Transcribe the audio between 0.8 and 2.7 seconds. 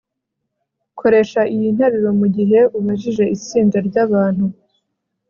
koresha iyi nteruro mugihe